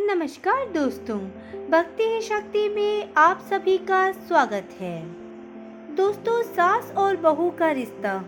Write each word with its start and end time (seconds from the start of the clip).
नमस्कार 0.00 0.64
दोस्तों, 0.66 1.18
भक्ति 1.70 2.04
है 2.04 2.20
शक्ति 2.20 2.68
में 2.68 3.08
आप 3.16 3.40
सभी 3.50 3.78
का 3.78 4.12
स्वागत 4.12 4.68
है। 4.80 5.02
दोस्तों, 5.94 6.42
सास 6.42 6.92
और 6.96 7.16
बहू 7.16 7.50
का 7.50 7.70
रिश्ता 7.70 8.24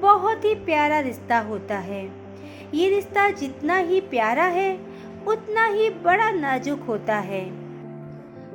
बहुत 0.00 0.44
ही 0.44 0.54
प्यारा 0.54 1.00
रिश्ता 1.00 1.38
होता 1.38 1.78
है। 1.78 2.12
ये 2.74 2.88
रिश्ता 2.90 3.30
जितना 3.30 3.76
ही 3.76 4.00
प्यारा 4.00 4.44
है, 4.44 4.80
उतना 5.26 5.66
ही 5.66 5.90
बड़ा 5.90 6.30
नाजुक 6.30 6.80
होता 6.80 7.16
है। 7.16 7.44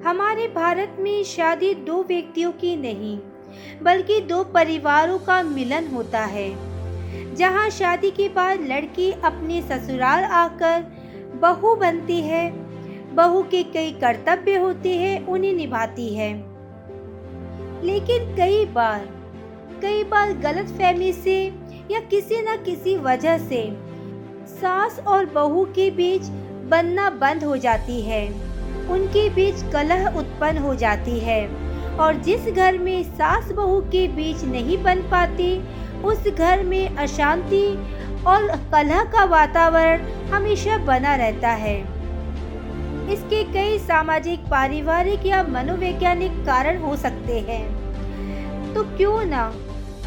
हमारे 0.01 0.47
भारत 0.47 0.97
में 0.99 1.23
शादी 1.23 1.73
दो 1.73 2.03
व्यक्तियों 2.03 2.51
की 2.51 2.75
नहीं, 2.75 3.19
बल्कि 3.81 4.21
दो 4.21 4.43
परिवारों 4.43 5.19
का 5.19 5.43
मिलन 5.43 5.87
होता 5.87 6.25
है। 6.25 6.49
जहाँ 7.35 7.69
शादी 7.69 8.11
के 8.11 8.29
बाद 8.29 8.61
लड़की 8.61 9.11
अपने 9.11 9.61
ससुराल 9.61 10.23
आकर 10.23 10.94
बहू 11.41 11.75
बनती 11.75 12.19
है। 12.21 12.49
बहू 13.15 13.41
के 13.43 13.63
कई 13.63 13.91
कर्तव्य 13.91 14.55
होते 14.55 14.95
हैं, 14.95 15.25
उन्हें 15.27 15.53
निभाती 15.53 16.15
है। 16.15 16.33
लेकिन 17.83 18.35
कई 18.35 18.65
बार 18.65 19.09
कई 19.81 20.03
बार 20.03 20.33
गलत 20.33 20.67
फहमी 20.67 21.13
से 21.13 21.45
या 21.91 21.99
किसी 21.99 22.35
न 22.41 22.55
किसी 22.65 22.95
वजह 22.97 23.37
से 23.37 23.77
सास 24.47 24.99
और 25.07 25.25
बहू 25.25 25.65
के 25.65 25.89
बीच 25.91 26.21
बनना 26.69 27.09
बंद 27.09 27.43
हो 27.43 27.57
जाती 27.57 28.01
है। 28.01 28.27
उनके 28.89 29.29
बीच 29.29 29.55
कलह 29.73 30.07
उत्पन्न 30.17 30.57
हो 30.57 30.75
जाती 30.75 31.19
है 31.19 31.47
और 31.97 32.15
जिस 32.15 32.45
घर 32.45 32.77
में 32.77 33.03
सास 33.03 33.51
बहू 33.51 33.81
के 33.81 34.07
बीच 34.07 34.43
नहीं 34.43 34.83
बन 34.83 35.01
पाती, 35.01 35.63
उस 36.03 36.27
घर 36.27 36.63
में 36.63 36.95
अशांति 36.95 37.65
और 38.27 38.47
कलह 38.71 39.03
का 39.03 39.23
वातावरण 39.25 40.01
हमेशा 40.31 40.77
बना 40.77 41.15
रहता 41.15 41.49
है। 41.49 41.77
इसके 43.13 43.43
कई 43.43 43.77
सामाजिक, 43.79 44.39
पारिवारिक 44.39 45.25
या 45.25 45.43
मनोवैज्ञानिक 45.43 46.31
कारण 46.45 46.77
हो 46.77 46.95
सकते 46.95 47.39
हैं। 47.39 48.73
तो 48.73 48.83
क्यों 48.97 49.23
ना 49.25 49.53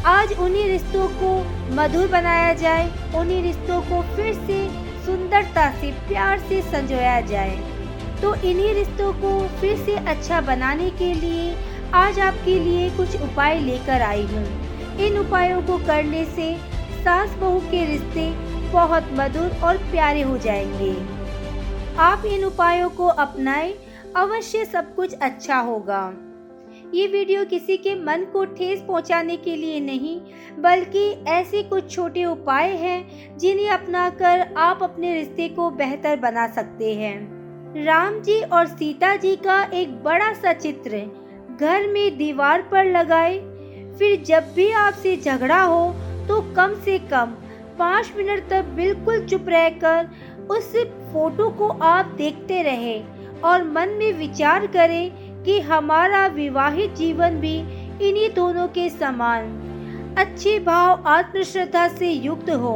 आज 0.05 0.33
उन्हीं 0.33 0.67
रिश्तों 0.67 1.07
को 1.13 1.31
मधुर 1.75 2.07
बनाया 2.07 2.53
जाए, 2.53 2.91
उन्हीं 3.15 3.41
रिश्तों 3.43 3.81
को 3.81 4.01
फिर 4.15 4.33
से 4.33 4.67
सुंदरता 5.05 5.69
से, 5.71 5.91
प्यार 6.07 6.39
से 6.39 6.61
संजोया 6.61 7.19
जाए। 7.21 7.57
तो 8.21 8.33
इन्हीं 8.35 8.73
रिश्तों 8.73 9.11
को 9.13 9.31
फिर 9.59 9.77
से 9.77 9.95
अच्छा 10.05 10.41
बनाने 10.41 10.89
के 10.89 11.13
लिए 11.13 11.55
आज 11.93 12.19
आपके 12.19 12.59
लिए 12.59 12.89
कुछ 12.89 13.21
उपाय 13.21 13.59
लेकर 13.59 14.01
आई 14.01 14.25
हूँ। 14.25 14.45
इन 14.97 15.17
उपायों 15.17 15.61
को 15.61 15.77
करने 15.77 16.25
से 16.25 16.55
सास 16.99 17.29
बहू 17.29 17.59
के 17.59 17.85
रिश्ते 17.85 18.29
बहुत 18.71 19.03
मधुर 19.13 19.59
और 19.63 19.77
प्यारे 19.77 20.21
हो 20.21 20.37
जाएँगे। 20.37 20.95
आप 21.97 22.25
इन 22.25 22.43
उपायों 22.45 22.89
को 22.89 23.05
अपनाएँ, 23.05 23.73
अवश्य 24.15 24.65
सब 24.65 24.95
कुछ 24.95 25.13
अच्छा 25.13 25.59
होगा। 25.59 26.13
ये 26.93 27.07
वीडियो 27.07 27.45
किसी 27.45 27.77
के 27.77 27.95
मन 27.95 28.25
को 28.33 28.45
ठेस 28.45 28.81
पहुँचाने 28.81 29.37
के 29.37 29.55
लिए 29.55 29.79
नहीं, 29.79 30.19
बल्कि 30.59 31.09
ऐसे 31.27 31.63
कुछ 31.63 31.91
छोटे 31.91 32.25
उपाय 32.25 32.69
हैं, 32.69 33.37
जिन्हें 33.37 33.69
अपनाकर 33.69 34.53
आप 34.57 34.83
अपने 34.83 35.13
रिश्ते 35.13 35.49
को 35.49 35.69
बेहतर 35.71 36.15
बना 36.15 36.47
सकते 36.47 36.93
हैं। 36.93 37.83
राम 37.85 38.19
जी 38.21 38.41
और 38.41 38.67
सीता 38.67 39.15
जी 39.15 39.35
का 39.35 39.63
एक 39.63 40.03
बड़ा 40.03 40.33
सा 40.33 40.53
चित्र, 40.53 41.01
घर 41.61 41.87
में 41.87 42.17
दीवार 42.17 42.61
पर 42.61 42.85
लगाए, 42.85 43.39
फिर 43.99 44.23
जब 44.23 44.53
भी 44.53 44.71
आपसे 44.71 45.17
झगड़ा 45.17 45.61
हो 45.61 45.93
तो 46.29 46.41
कम 46.55 46.73
से 46.85 46.97
कम 47.11 47.31
पाँच 47.79 48.11
मिनट 48.17 48.47
तक 48.49 48.65
बिल्कुल 48.75 49.25
चुप 49.25 49.45
रहकर 49.49 50.09
उस 50.51 50.71
फ़ोटो 51.13 51.49
को 51.49 51.67
आप 51.83 52.05
देखते 52.17 52.61
रहे 52.63 52.99
और 53.43 53.63
मन 53.63 53.89
में 53.89 54.11
विचार 54.13 54.67
करें 54.67 55.43
कि 55.43 55.59
हमारा 55.59 56.25
विवाहित 56.27 56.95
जीवन 56.95 57.39
भी 57.39 57.57
इन्हीं 58.09 58.29
दोनों 58.33 58.67
के 58.67 58.89
समान 58.89 60.15
अच्छे 60.17 60.59
भाव 60.59 61.03
आत्मश्रद्धा 61.07 61.87
से 61.87 62.11
युक्त 62.11 62.49
हो। 62.51 62.75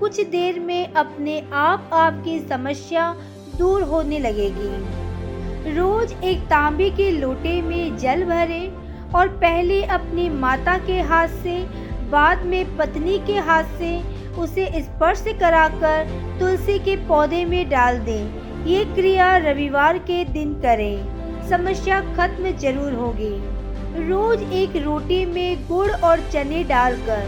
कुछ 0.00 0.20
देर 0.20 0.60
में 0.60 0.92
अपने 0.92 1.38
आप 1.54 1.90
आपकी 1.92 2.38
समस्या 2.40 3.14
दूर 3.58 3.82
होने 3.82 4.18
लगेगी। 4.18 5.74
रोज 5.76 6.12
एक 6.24 6.40
तांबे 6.44 6.90
के 6.90 7.10
लोटे 7.10 7.60
में 7.62 7.96
जल 7.96 8.24
भरे 8.24 8.66
और 9.14 9.28
पहले 9.38 9.82
अपनी 9.84 10.28
माता 10.28 10.76
के 10.78 11.00
हाथ 11.00 11.28
से 11.42 11.56
बाद 12.10 12.44
में 12.46 12.76
पत्नी 12.76 13.18
के 13.26 13.36
हाथ 13.40 13.78
से 13.78 13.96
उसे 14.38 14.66
स्पर्श 14.82 15.24
कराकर 15.40 16.08
तुलसी 16.40 16.78
के 16.78 16.96
पौधे 17.06 17.44
में 17.44 17.68
डाल 17.70 17.98
दें। 18.00 18.66
ये 18.66 18.84
क्रिया 18.84 19.36
रविवार 19.36 19.98
के 20.00 20.24
दिन 20.24 20.54
करें। 20.62 21.48
समस्या 21.48 22.00
खत्म 22.16 22.56
ज़रूर 22.58 22.92
होगी। 22.92 23.34
रोज 24.08 24.42
एक 24.52 24.76
रोटी 24.76 25.24
में 25.26 25.66
गुड़ 25.68 25.90
और 25.90 26.20
चने 26.30 26.62
डालकर 26.64 27.24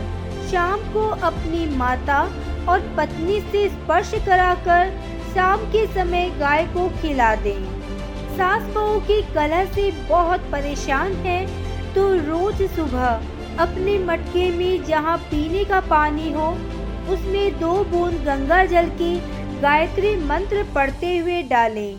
शाम 0.50 0.80
को 0.92 1.08
अपनी 1.26 1.66
माता 1.76 2.20
और 2.68 2.80
पत्नी 2.96 3.40
से 3.42 3.68
स्पर्श 3.68 4.10
कराकर 4.26 4.90
शाम 5.34 5.64
के 5.72 5.86
समय 5.94 6.30
गाय 6.40 6.64
को 6.66 6.88
खिला 7.00 7.34
दें। 7.36 7.64
सास 8.36 8.62
बहू 8.74 8.98
की 9.00 9.20
कलह 9.34 9.64
से 9.66 9.90
बहुत 10.08 10.40
परेशान 10.52 11.12
है 11.24 11.40
तो 11.94 12.08
रोज 12.26 12.62
सुबह 12.70 13.20
अपने 13.58 13.98
मटके 13.98 14.50
में 14.50 14.84
जहाँ 14.84 15.16
पीने 15.30 15.64
का 15.64 15.80
पानी 15.80 16.30
हो, 16.32 16.48
उसमें 17.12 17.58
दो 17.60 17.72
बूंद 17.84 18.22
गंगा 18.24 18.64
जल 18.64 18.88
की 18.92 19.16
गायत्री 19.60 20.14
मंत्र 20.16 20.62
पढ़ते 20.74 21.16
हुए 21.18 21.42
डालें। 21.42 21.96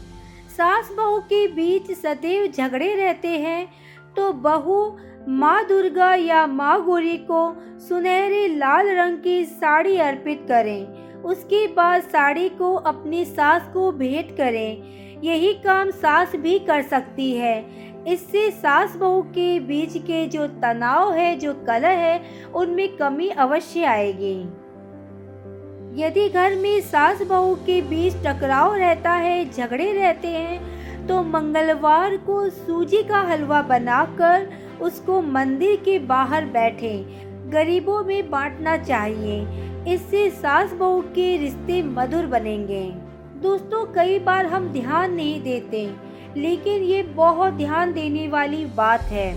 सास 0.49 0.89
बहू 0.97 1.19
के 1.23 1.47
बीच 1.47 1.91
सदैव 1.91 2.47
झगड़े 2.47 2.93
रहते 2.95 3.27
हैं 3.27 3.67
तो 4.15 4.31
बहू 4.43 4.77
माँ 5.29 5.63
दुर्गा 5.67 6.13
या 6.15 6.45
माँ 6.47 6.81
गौरी 6.85 7.17
को 7.23 7.41
सुनहरे 7.79 8.47
लाल 8.47 8.89
रंग 8.89 9.17
की 9.17 9.43
साड़ी 9.45 9.97
अर्पित 9.97 10.45
करें। 10.47 11.21
उसके 11.23 11.65
बाद 11.67 12.01
साड़ी 12.03 12.47
को 12.49 12.73
अपनी 12.75 13.23
सास 13.25 13.69
को 13.73 13.91
भेंट 13.91 14.35
करें। 14.37 15.21
यही 15.23 15.53
काम 15.63 15.89
सास 15.91 16.35
भी 16.35 16.57
कर 16.59 16.81
सकती 16.81 17.31
है। 17.31 17.55
इससे 18.07 18.49
सास 18.51 18.95
बहू 18.95 19.21
के 19.21 19.59
बीच 19.59 19.97
के 19.97 20.25
जो 20.27 20.47
तनाव 20.61 21.13
है, 21.13 21.35
जो 21.35 21.53
कलह 21.67 21.87
है, 21.87 22.21
उनमें 22.55 22.87
कमी 22.97 23.29
अवश्य 23.29 23.83
आएगी। 23.83 24.39
यदि 25.95 26.27
घर 26.29 26.55
में 26.55 26.79
सास 26.81 27.21
बहू 27.21 27.55
के 27.55 27.81
बीच 27.81 28.13
टकराव 28.25 28.75
रहता 28.75 29.11
है, 29.11 29.49
झगड़े 29.51 29.91
रहते 29.93 30.27
हैं 30.27 31.07
तो 31.07 31.21
मंगलवार 31.23 32.15
को 32.17 32.49
सूजी 32.49 33.01
का 33.03 33.19
हलवा 33.21 33.61
बनाकर 33.61 34.49
उसको 34.81 35.21
मंदिर 35.21 35.75
के 35.75 35.97
बाहर 35.99 36.45
बैठे 36.45 36.93
गरीबों 37.51 38.03
में 38.03 38.29
बांटना 38.29 38.77
चाहिए। 38.77 39.41
इससे 39.93 40.29
सास 40.29 40.73
बहू 40.73 41.01
के 41.01 41.35
रिश्ते 41.37 41.81
मधुर 41.83 42.25
बनेंगे। 42.25 42.83
दोस्तों, 43.41 43.85
कई 43.85 44.19
बार 44.19 44.45
हम 44.45 44.67
ध्यान 44.67 45.13
नहीं 45.13 45.41
देते 45.43 45.89
लेकिन 46.37 46.83
ये 46.83 47.01
बहुत 47.15 47.53
ध्यान 47.53 47.93
देने 47.93 48.27
वाली 48.27 48.65
बात 48.75 49.01
है। 49.11 49.31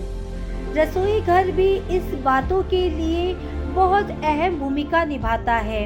रसोई 0.75 1.19
घर 1.21 1.51
भी 1.51 1.71
इस 1.95 2.13
बातों 2.23 2.61
के 2.65 2.89
लिए 2.89 3.33
बहुत 3.73 4.09
अहम 4.11 4.59
भूमिका 4.59 5.03
निभाता 5.05 5.55
है। 5.63 5.83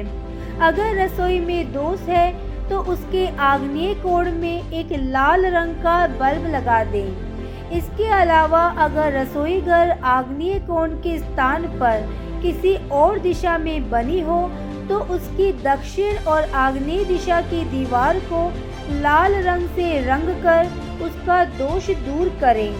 अगर 0.60 0.94
रसोई 0.96 1.38
में 1.40 1.72
दोष 1.72 2.00
है 2.08 2.30
तो 2.68 2.80
उसके 2.92 3.26
आग्नेय 3.42 3.94
कोण 3.94 4.30
में 4.32 4.70
एक 4.70 4.92
लाल 5.02 5.46
रंग 5.46 5.74
का 5.74 6.06
बल्ब 6.18 6.46
लगा 6.46 6.82
दें। 6.84 7.28
इसके 7.70 8.06
अलावा 8.12 8.62
अगर 8.80 9.12
रसोई 9.12 9.60
घर 9.60 9.90
आग्नेय 9.90 10.58
कोण 10.60 10.90
के 11.02 11.18
स्थान 11.18 11.66
पर 11.80 12.08
किसी 12.42 12.74
और 12.92 13.18
दिशा 13.18 13.56
में 13.58 13.90
बनी 13.90 14.20
हो 14.20 14.40
तो 14.88 14.98
उसकी 15.14 15.52
दक्षिण 15.62 16.16
और 16.24 16.50
आग्नेय 16.56 17.04
दिशा 17.04 17.40
की 17.40 17.64
दीवार 17.70 18.18
को 18.32 18.48
लाल 18.92 19.34
रंग 19.44 19.68
से 19.68 20.00
रंग 20.02 20.28
कर 20.42 20.66
उसका 21.04 21.44
दोष 21.56 21.90
दूर 22.04 22.28
करें, 22.40 22.72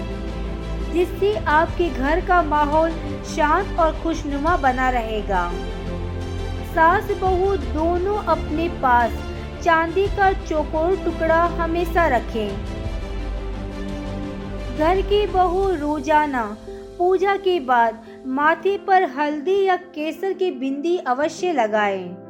जिससे 0.93 1.35
आपके 1.49 1.89
घर 1.91 2.21
का 2.27 2.43
माहौल 2.43 2.91
शांत 3.27 3.79
और 3.81 3.93
खुशनुमा 4.03 4.57
बना 4.57 4.89
रहेगा 4.91 5.51
सास 6.75 7.11
बहू 7.21 7.57
दोनों 7.75 8.17
अपने 8.27 8.69
पास 8.81 9.13
चांदी 9.63 10.07
का 10.17 10.33
चौकोर 10.45 10.97
टुकड़ा 11.05 11.43
हमेशा 11.57 12.07
रखें 12.09 12.49
घर 14.79 15.01
की 15.03 15.27
बहू 15.27 15.69
रोज़ाना 15.77 16.45
पूजा 16.99 17.37
के 17.37 17.59
बाद 17.63 18.05
माथे 18.29 18.77
पर 18.79 19.03
हल्दी 19.19 19.63
या 19.65 19.77
केसर 19.95 20.33
की 20.33 20.51
बिंदी 20.51 20.97
अवश्य 21.07 21.53
लगाएँ। 21.53 22.28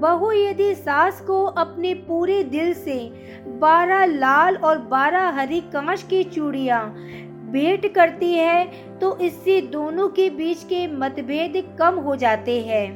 बहू 0.00 0.30
यदि 0.32 0.74
सास 0.74 1.20
को 1.20 1.44
अपने 1.58 1.92
पूरे 2.04 2.42
दिल 2.44 2.72
से 2.74 2.98
बारह 3.60 4.04
लाल 4.04 4.56
और 4.56 4.78
बारह 4.90 5.28
हरी 5.30 5.60
कांच 5.72 6.02
की 6.02 6.22
चूड़िया 6.26 6.82
भेंट 7.52 7.86
करती 7.94 8.32
है 8.32 8.64
तो 8.98 9.16
इससे 9.18 9.60
दोनों 9.60 10.08
के 10.08 10.28
बीच 10.30 10.62
के 10.64 10.86
मतभेद 10.96 11.62
कम 11.78 11.94
हो 11.98 12.16
जाते 12.16 12.60
हैं। 12.60 12.88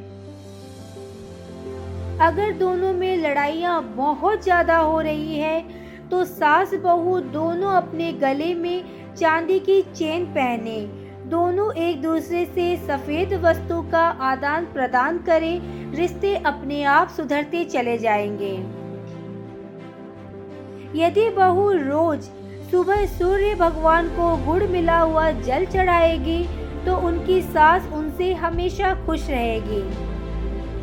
अगर 2.20 2.52
दोनों 2.52 2.92
में 2.92 3.16
लड़ाइयाँ 3.16 3.82
बहुत 3.96 4.42
ज़्यादा 4.42 4.76
हो 4.78 5.00
रही 5.00 5.38
है 5.38 5.60
तो 6.10 6.24
सास 6.24 6.74
बहू 6.74 7.18
दोनों 7.32 7.72
अपने 7.72 8.12
गले 8.20 8.54
में 8.54 8.84
चांदी 9.14 9.58
की 9.60 9.80
चेन 9.94 10.24
पहने 10.26 10.78
दोनों 11.26 11.72
एक 11.74 12.00
दूसरे 12.02 12.44
से 12.44 12.64
सफ़ेद 12.76 13.32
वस्तु 13.42 13.80
का 13.82 14.00
आदान 14.22 14.64
प्रदान 14.64 15.18
करें, 15.18 15.92
रिश्ते 15.94 16.34
अपने 16.36 16.82
आप 16.84 17.08
सुधरते 17.08 17.64
चले 17.64 17.96
जाएँगे। 17.98 18.52
यदि 21.00 21.28
बहू 21.30 21.70
रोज 21.72 22.28
सुबह 22.70 23.04
सूर्य 23.08 23.54
भगवान 23.54 24.08
को 24.08 24.36
गुड़ 24.44 24.62
मिला 24.64 24.98
हुआ 24.98 25.30
जल 25.30 25.64
चढ़ाएगी 25.64 26.42
तो 26.86 26.96
उनकी 26.98 27.40
सास 27.42 27.88
उनसे 27.92 28.32
हमेशा 28.34 28.94
खुश 29.06 29.28
रहेगी। 29.30 29.82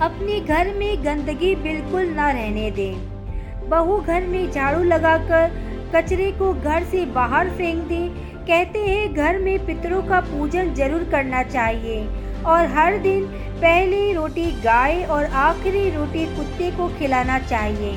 अपने 0.01 0.39
घर 0.39 0.73
में 0.73 1.05
गंदगी 1.05 1.55
बिल्कुल 1.55 2.07
ना 2.07 2.31
रहने 2.31 2.71
दें। 2.71 3.69
बहू 3.69 3.99
घर 3.99 4.27
में 4.27 4.51
झाड़ू 4.51 4.83
लगाकर 4.83 5.51
कचरे 5.95 6.31
को 6.31 6.53
घर 6.53 6.83
से 6.83 7.05
बाहर 7.05 7.49
फेंक 7.49 7.83
दे 7.87 8.03
कहते 8.41 8.79
हैं, 8.79 9.13
घर 9.13 9.37
में 9.39 9.65
पितरों 9.65 10.01
का 10.03 10.19
पूजन 10.21 10.73
ज़रूर 10.75 11.03
करना 11.11 11.41
चाहिए 11.45 12.05
और 12.45 12.65
हर 12.67 12.97
दिन 12.97 13.25
पहली 13.57 14.11
रोटी 14.13 14.45
गाय 14.61 15.03
और 15.05 15.25
आखिरी 15.41 15.89
रोटी 15.89 16.25
कुत्ते 16.35 16.71
को 16.77 16.87
खिलाना 16.97 17.37
चाहिए 17.41 17.91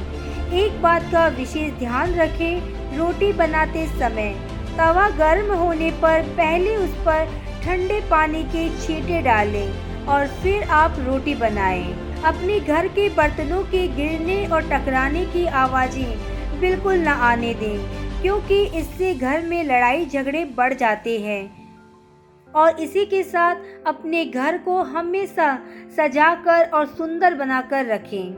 एक 0.56 0.80
बात 0.82 1.10
का 1.12 1.26
विशेष 1.36 1.72
ध्यान 1.78 2.14
रखें, 2.14 2.96
रोटी 2.98 3.32
बनाते 3.32 3.86
समय 3.88 4.32
तवा 4.78 5.08
गर्म 5.18 5.52
होने 5.54 5.90
पर 6.02 6.22
पहले 6.36 6.76
उस 6.76 6.94
पर 7.06 7.24
ठंडे 7.64 8.00
पानी 8.10 8.42
के 8.54 8.68
छींटे 8.78 9.20
डालें 9.22 10.06
और 10.06 10.26
फिर 10.42 10.62
आप 10.72 10.96
रोटी 11.00 11.34
बनाएँ। 11.36 11.84
अपने 12.26 12.60
घर 12.60 12.88
के 12.90 13.08
बर्तनों 13.16 13.62
के 13.64 13.86
गिरने 13.96 14.44
और 14.46 14.68
टकराने 14.70 15.24
की 15.26 15.46
आवाज़ें 15.58 16.60
बिल्कुल 16.60 16.98
न 16.98 17.08
आने 17.24 17.54
दें 17.54 18.03
क्योंकि 18.24 18.62
इससे 18.78 19.12
घर 19.14 19.42
में 19.42 19.62
लड़ाई 19.64 20.04
झगड़े 20.06 20.44
बढ़ 20.56 20.74
जाते 20.74 21.18
हैं। 21.20 21.42
और 22.48 22.80
इसी 22.80 23.04
के 23.06 23.22
साथ 23.22 23.56
अपने 23.86 24.24
घर 24.24 24.58
को 24.58 24.76
हमेशा 24.82 25.48
सजाकर 25.96 26.70
और 26.70 26.86
सुंदर 26.86 27.34
बनाकर 27.34 27.86
रखें। 27.86 28.32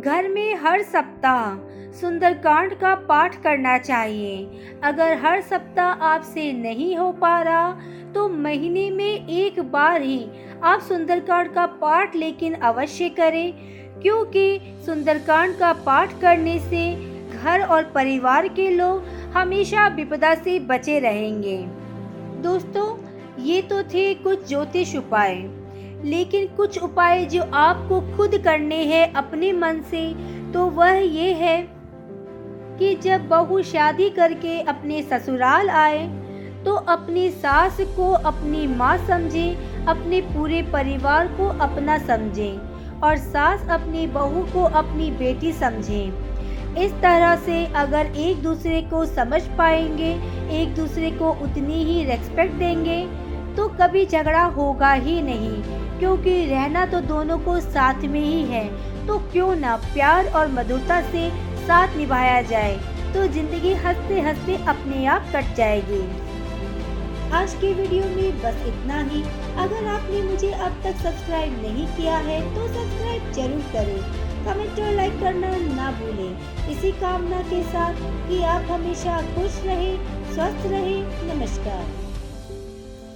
घर 0.00 0.28
में 0.28 0.54
हर 0.56 0.82
सप्ताह 0.84 2.00
सुंदरकांड 2.00 2.74
का 2.74 2.94
पाठ 3.06 3.40
करना 3.42 3.78
चाहिए। 3.78 4.78
अगर 4.84 5.16
हर 5.18 5.40
सप्ताह 5.42 6.04
आपसे 6.06 6.52
नहीं 6.54 6.96
हो 6.96 7.10
पा 7.14 7.40
रहा 7.42 7.72
तो 8.14 8.28
महीने 8.28 8.90
में 8.90 9.28
एक 9.28 9.60
बार 9.70 10.02
ही 10.02 10.24
आप 10.64 10.80
सुंदरकांड 10.82 11.54
का 11.54 11.66
पाठ 11.80 12.16
लेकिन 12.16 12.54
अवश्य 12.54 13.08
करें, 13.10 13.52
क्योंकि 14.02 14.60
सुंदरकांड 14.86 15.58
का 15.58 15.72
पाठ 15.86 16.20
करने 16.20 16.58
से 16.60 17.14
घर 17.46 17.62
और 17.62 17.82
परिवार 17.94 18.48
के 18.48 18.68
लोग 18.70 19.04
हमेशा 19.34 19.86
विपदा 19.88 20.34
से 20.34 20.58
बचे 20.68 20.98
रहेंगे। 20.98 21.56
दोस्तों, 22.42 22.86
ये 23.42 23.60
तो 23.62 23.82
थे 23.84 24.12
कुछ 24.14 24.48
ज्योतिष 24.48 24.94
उपाय। 24.96 25.34
लेकिन 26.04 26.46
कुछ 26.56 26.78
उपाय 26.78 27.24
जो 27.24 27.42
आपको 27.54 28.00
खुद 28.16 28.36
करने 28.44 28.82
हैं 28.84 29.12
अपने 29.12 29.52
मन 29.52 29.80
से 29.90 30.02
तो 30.52 30.64
वह 30.70 30.92
ये 30.92 31.32
है 31.34 31.56
कि 32.78 32.94
जब 33.02 33.26
बहू 33.28 33.62
शादी 33.62 34.08
करके 34.10 34.60
अपने 34.62 35.02
ससुराल 35.02 35.70
आए 35.70 36.06
तो 36.64 36.74
अपनी 36.88 37.28
सास 37.32 37.76
को 37.96 38.10
अपनी 38.24 38.66
माँ 38.66 38.96
समझे, 38.98 39.48
अपने 39.88 40.20
पूरे 40.28 40.62
परिवार 40.72 41.26
को 41.36 41.48
अपना 41.60 41.98
समझे 41.98 42.50
और 43.04 43.16
सास 43.16 43.68
अपनी 43.70 44.06
बहू 44.06 44.42
को 44.52 44.62
अपनी 44.78 45.10
बेटी 45.18 45.52
समझे। 45.54 46.04
इस 46.78 46.92
तरह 47.02 47.36
से 47.36 47.64
अगर 47.76 48.06
एक 48.18 48.42
दूसरे 48.42 48.80
को 48.82 49.04
समझ 49.06 49.40
पाएँगे, 49.58 50.10
एक 50.56 50.74
दूसरे 50.74 51.10
को 51.12 51.30
उतनी 51.44 51.84
ही 51.84 52.04
रेस्पेक्ट 52.04 52.54
देंगे 52.54 53.04
तो 53.56 53.68
कभी 53.78 54.04
झगड़ा 54.06 54.42
होगा 54.56 54.92
ही 54.94 55.20
नहीं। 55.22 55.62
क्योंकि 55.98 56.34
रहना 56.46 56.84
तो 56.86 57.00
दोनों 57.02 57.38
को 57.38 57.58
साथ 57.60 58.02
में 58.04 58.20
ही 58.20 58.42
है 58.44 58.66
तो 59.06 59.18
क्यों 59.32 59.54
ना 59.56 59.76
प्यार 59.84 60.26
और 60.30 60.48
मधुरता 60.52 61.00
से 61.02 61.28
साथ 61.66 61.96
निभाया 61.96 62.40
जाए 62.42 62.76
तो 63.14 63.26
ज़िंदगी 63.28 63.72
हँसते 63.84 64.20
हँसते 64.20 64.56
अपने 64.68 65.06
आप 65.06 65.30
कट 65.34 65.54
जाएगी। 65.56 66.02
आज 67.34 67.54
के 67.54 67.72
वीडियो 67.74 68.04
में 68.06 68.42
बस 68.42 68.66
इतना 68.68 69.00
ही। 69.02 69.22
अगर 69.62 69.86
आपने 69.88 70.22
मुझे 70.22 70.50
अब 70.50 70.80
तक 70.84 71.02
सब्सक्राइब 71.02 71.60
नहीं 71.62 71.86
किया 71.96 72.16
है 72.28 72.40
तो 72.54 72.66
सब्सक्राइब 72.68 73.32
ज़रूर 73.32 73.62
करें। 73.72 74.25
कमेंट 74.46 74.80
और 74.80 74.92
लाइक 74.92 75.12
करना 75.20 75.50
ना 75.74 75.90
भूलें। 75.92 76.68
इसी 76.68 76.92
कामना 76.92 77.40
के 77.42 77.62
साथ 77.62 77.94
कि 78.28 78.42
आप 78.42 78.70
हमेशा 78.70 79.20
खुश 79.34 79.60
रहें, 79.64 79.96
स्वस्थ 80.34 80.66
रहें। 80.66 81.34
नमस्कार। 81.34 82.05